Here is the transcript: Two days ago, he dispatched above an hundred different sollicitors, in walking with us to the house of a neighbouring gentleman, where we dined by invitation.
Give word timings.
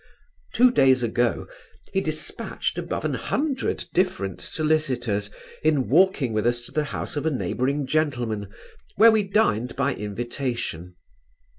Two 0.55 0.71
days 0.71 1.03
ago, 1.03 1.45
he 1.93 2.01
dispatched 2.01 2.79
above 2.79 3.05
an 3.05 3.13
hundred 3.13 3.85
different 3.93 4.39
sollicitors, 4.41 5.29
in 5.61 5.89
walking 5.89 6.33
with 6.33 6.47
us 6.47 6.59
to 6.61 6.71
the 6.71 6.85
house 6.85 7.15
of 7.15 7.27
a 7.27 7.29
neighbouring 7.29 7.85
gentleman, 7.85 8.51
where 8.95 9.11
we 9.11 9.21
dined 9.21 9.75
by 9.75 9.93
invitation. 9.93 10.95